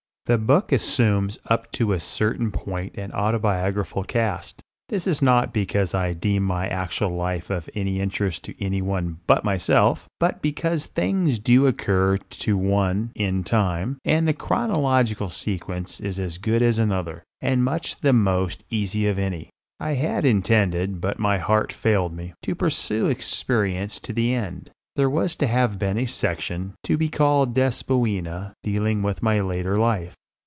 The 0.27 0.37
book 0.37 0.71
assumes 0.71 1.39
up 1.47 1.73
to 1.73 1.91
a 1.91 1.99
certain 1.99 2.51
point 2.51 2.95
an 2.95 3.11
autobiographical 3.11 4.05
cast. 4.05 4.61
This 4.87 5.05
is 5.05 5.21
not 5.21 5.51
because 5.51 5.93
I 5.93 6.13
deem 6.13 6.43
my 6.43 6.67
actual 6.69 7.09
life 7.09 7.49
of 7.49 7.69
any 7.75 7.99
interest 7.99 8.43
to 8.45 8.63
any 8.63 8.81
one 8.81 9.19
but 9.27 9.43
myself, 9.43 10.07
but 10.21 10.41
because 10.41 10.85
things 10.85 11.37
do 11.37 11.67
occur 11.67 12.17
to 12.17 12.55
one 12.55 13.11
"in 13.13 13.43
time," 13.43 13.97
and 14.05 14.25
the 14.25 14.33
chronological 14.33 15.29
sequence 15.29 15.99
is 15.99 16.17
as 16.17 16.37
good 16.37 16.61
as 16.61 16.79
another, 16.79 17.23
and 17.41 17.63
much 17.65 17.99
the 17.99 18.13
most 18.13 18.63
easy 18.69 19.07
of 19.07 19.19
any. 19.19 19.49
I 19.81 19.95
had 19.95 20.23
intended, 20.23 21.01
but 21.01 21.19
my 21.19 21.39
heart 21.39 21.73
failed 21.73 22.13
me, 22.13 22.35
to 22.43 22.55
pursue 22.55 23.07
experience 23.07 23.99
to 24.01 24.13
the 24.13 24.33
end. 24.33 24.69
There 24.95 25.09
was 25.09 25.35
to 25.37 25.47
have 25.47 25.77
been 25.77 25.97
a 25.97 26.05
section, 26.05 26.73
to 26.85 26.97
be 26.97 27.09
called 27.09 27.53
"Despoina," 27.53 28.53
dealing 28.63 29.01
with 29.01 29.21
my 29.23 29.41
later 29.41 29.77
life. 29.77 30.15